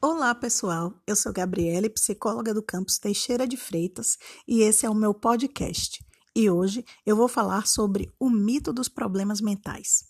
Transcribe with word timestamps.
Olá, 0.00 0.32
pessoal. 0.32 0.94
Eu 1.08 1.16
sou 1.16 1.32
Gabriele, 1.32 1.90
psicóloga 1.90 2.54
do 2.54 2.62
campus 2.62 2.98
Teixeira 2.98 3.48
de 3.48 3.56
Freitas, 3.56 4.16
e 4.46 4.62
esse 4.62 4.86
é 4.86 4.88
o 4.88 4.94
meu 4.94 5.12
podcast. 5.12 6.06
E 6.36 6.48
hoje 6.48 6.84
eu 7.04 7.16
vou 7.16 7.26
falar 7.26 7.66
sobre 7.66 8.08
o 8.16 8.30
mito 8.30 8.72
dos 8.72 8.88
problemas 8.88 9.40
mentais. 9.40 10.04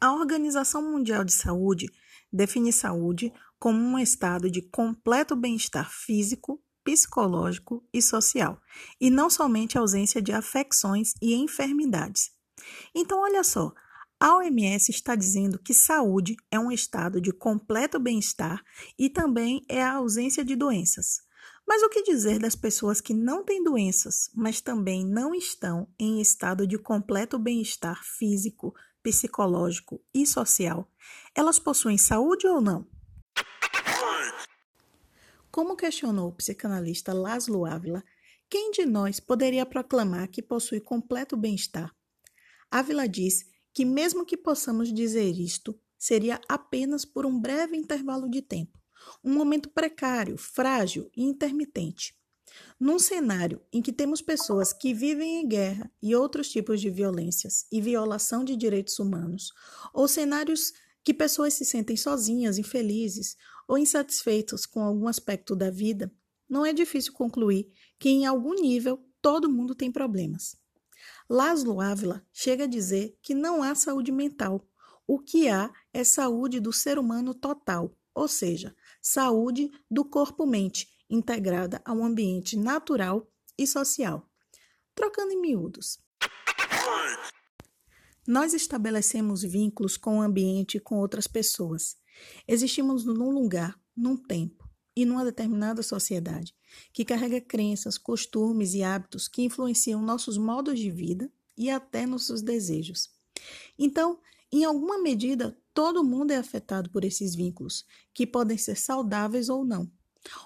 A 0.00 0.12
Organização 0.12 0.82
Mundial 0.82 1.22
de 1.22 1.32
Saúde 1.32 1.86
define 2.32 2.72
saúde 2.72 3.32
como 3.56 3.78
um 3.78 4.00
estado 4.00 4.50
de 4.50 4.60
completo 4.60 5.36
bem-estar 5.36 5.88
físico, 5.92 6.60
psicológico 6.82 7.86
e 7.94 8.02
social, 8.02 8.60
e 9.00 9.10
não 9.10 9.30
somente 9.30 9.78
ausência 9.78 10.20
de 10.20 10.32
afecções 10.32 11.12
e 11.22 11.36
enfermidades. 11.36 12.32
Então, 12.92 13.20
olha 13.20 13.44
só, 13.44 13.72
a 14.20 14.36
OMS 14.36 14.90
está 14.90 15.14
dizendo 15.14 15.60
que 15.60 15.72
saúde 15.72 16.36
é 16.50 16.58
um 16.58 16.72
estado 16.72 17.20
de 17.20 17.32
completo 17.32 18.00
bem-estar 18.00 18.64
e 18.98 19.08
também 19.08 19.64
é 19.68 19.80
a 19.80 19.94
ausência 19.94 20.44
de 20.44 20.56
doenças. 20.56 21.20
Mas 21.66 21.82
o 21.82 21.88
que 21.88 22.02
dizer 22.02 22.40
das 22.40 22.56
pessoas 22.56 23.00
que 23.00 23.14
não 23.14 23.44
têm 23.44 23.62
doenças, 23.62 24.28
mas 24.34 24.60
também 24.60 25.06
não 25.06 25.34
estão 25.34 25.86
em 25.98 26.20
estado 26.20 26.66
de 26.66 26.76
completo 26.76 27.38
bem-estar 27.38 28.02
físico, 28.02 28.74
psicológico 29.02 30.02
e 30.12 30.26
social? 30.26 30.90
Elas 31.32 31.60
possuem 31.60 31.96
saúde 31.96 32.46
ou 32.48 32.60
não? 32.60 32.88
Como 35.48 35.76
questionou 35.76 36.30
o 36.30 36.34
psicanalista 36.34 37.12
Laszlo 37.12 37.64
Ávila, 37.64 38.02
quem 38.50 38.72
de 38.72 38.84
nós 38.84 39.20
poderia 39.20 39.64
proclamar 39.64 40.26
que 40.28 40.42
possui 40.42 40.80
completo 40.80 41.36
bem-estar? 41.36 41.94
Ávila 42.70 43.06
diz 43.06 43.44
que, 43.78 43.84
mesmo 43.84 44.26
que 44.26 44.36
possamos 44.36 44.92
dizer 44.92 45.38
isto, 45.38 45.72
seria 45.96 46.40
apenas 46.48 47.04
por 47.04 47.24
um 47.24 47.38
breve 47.38 47.76
intervalo 47.76 48.28
de 48.28 48.42
tempo, 48.42 48.76
um 49.22 49.32
momento 49.32 49.68
precário, 49.68 50.36
frágil 50.36 51.08
e 51.16 51.22
intermitente. 51.22 52.12
Num 52.80 52.98
cenário 52.98 53.62
em 53.72 53.80
que 53.80 53.92
temos 53.92 54.20
pessoas 54.20 54.72
que 54.72 54.92
vivem 54.92 55.42
em 55.42 55.46
guerra 55.46 55.88
e 56.02 56.12
outros 56.12 56.50
tipos 56.50 56.80
de 56.80 56.90
violências 56.90 57.66
e 57.70 57.80
violação 57.80 58.42
de 58.42 58.56
direitos 58.56 58.98
humanos, 58.98 59.52
ou 59.94 60.08
cenários 60.08 60.72
que 61.04 61.14
pessoas 61.14 61.54
se 61.54 61.64
sentem 61.64 61.96
sozinhas, 61.96 62.58
infelizes 62.58 63.36
ou 63.68 63.78
insatisfeitos 63.78 64.66
com 64.66 64.80
algum 64.80 65.06
aspecto 65.06 65.54
da 65.54 65.70
vida, 65.70 66.12
não 66.48 66.66
é 66.66 66.72
difícil 66.72 67.12
concluir 67.12 67.70
que, 67.96 68.08
em 68.08 68.26
algum 68.26 68.54
nível, 68.54 68.98
todo 69.22 69.48
mundo 69.48 69.72
tem 69.72 69.92
problemas. 69.92 70.56
Laszlo 71.28 71.78
Ávila 71.78 72.24
chega 72.32 72.64
a 72.64 72.66
dizer 72.66 73.18
que 73.20 73.34
não 73.34 73.62
há 73.62 73.74
saúde 73.74 74.10
mental. 74.10 74.66
O 75.06 75.18
que 75.18 75.46
há 75.48 75.70
é 75.92 76.02
saúde 76.02 76.58
do 76.58 76.72
ser 76.72 76.98
humano 76.98 77.34
total, 77.34 77.94
ou 78.14 78.26
seja, 78.26 78.74
saúde 79.00 79.70
do 79.90 80.06
corpo-mente, 80.06 80.88
integrada 81.08 81.82
ao 81.84 82.02
ambiente 82.02 82.56
natural 82.56 83.30
e 83.58 83.66
social. 83.66 84.26
Trocando 84.94 85.32
em 85.32 85.40
miúdos. 85.40 85.98
Nós 88.26 88.54
estabelecemos 88.54 89.42
vínculos 89.42 89.98
com 89.98 90.18
o 90.18 90.22
ambiente 90.22 90.78
e 90.78 90.80
com 90.80 90.96
outras 90.96 91.26
pessoas. 91.26 91.96
Existimos 92.46 93.04
num 93.04 93.30
lugar, 93.30 93.78
num 93.94 94.16
tempo 94.16 94.57
e 94.98 95.04
numa 95.04 95.24
determinada 95.24 95.80
sociedade, 95.80 96.52
que 96.92 97.04
carrega 97.04 97.40
crenças, 97.40 97.96
costumes 97.96 98.74
e 98.74 98.82
hábitos 98.82 99.28
que 99.28 99.42
influenciam 99.42 100.02
nossos 100.02 100.36
modos 100.36 100.76
de 100.80 100.90
vida 100.90 101.30
e 101.56 101.70
até 101.70 102.04
nossos 102.04 102.42
desejos. 102.42 103.08
Então, 103.78 104.18
em 104.50 104.64
alguma 104.64 104.98
medida, 104.98 105.56
todo 105.72 106.02
mundo 106.02 106.32
é 106.32 106.36
afetado 106.36 106.90
por 106.90 107.04
esses 107.04 107.36
vínculos, 107.36 107.86
que 108.12 108.26
podem 108.26 108.58
ser 108.58 108.74
saudáveis 108.74 109.48
ou 109.48 109.64
não. 109.64 109.88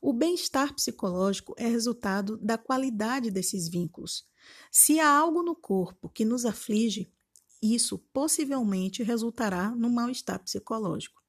O 0.00 0.12
bem-estar 0.12 0.72
psicológico 0.72 1.52
é 1.58 1.66
resultado 1.66 2.36
da 2.36 2.56
qualidade 2.56 3.32
desses 3.32 3.66
vínculos. 3.66 4.24
Se 4.70 5.00
há 5.00 5.10
algo 5.10 5.42
no 5.42 5.56
corpo 5.56 6.08
que 6.08 6.24
nos 6.24 6.44
aflige, 6.44 7.12
isso 7.60 7.98
possivelmente 8.12 9.02
resultará 9.02 9.70
no 9.70 9.90
mal-estar 9.90 10.38
psicológico. 10.38 11.20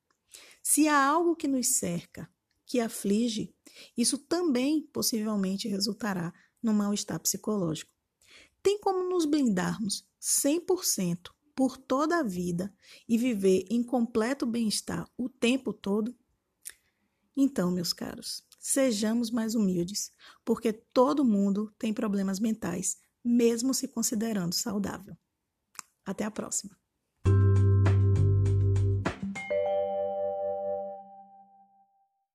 Se 0.61 0.87
há 0.87 1.03
algo 1.03 1.35
que 1.35 1.47
nos 1.47 1.65
cerca, 1.65 2.29
que 2.67 2.81
aflige, 2.81 3.55
isso 3.97 4.17
também 4.17 4.81
possivelmente 4.93 5.69
resultará 5.69 6.33
no 6.61 6.73
mal-estar 6.73 7.19
psicológico. 7.19 7.91
Tem 8.61 8.77
como 8.79 9.09
nos 9.09 9.25
blindarmos 9.25 10.05
100% 10.21 11.31
por 11.55 11.77
toda 11.77 12.19
a 12.19 12.23
vida 12.23 12.71
e 13.07 13.17
viver 13.17 13.65
em 13.69 13.81
completo 13.81 14.45
bem-estar 14.45 15.09
o 15.17 15.29
tempo 15.29 15.71
todo? 15.71 16.13
Então, 17.35 17.71
meus 17.71 17.93
caros, 17.93 18.43
sejamos 18.59 19.31
mais 19.31 19.55
humildes, 19.55 20.11
porque 20.43 20.73
todo 20.73 21.23
mundo 21.23 21.73
tem 21.79 21.93
problemas 21.93 22.39
mentais, 22.39 22.97
mesmo 23.23 23.73
se 23.73 23.87
considerando 23.87 24.53
saudável. 24.53 25.17
Até 26.05 26.25
a 26.25 26.31
próxima! 26.31 26.77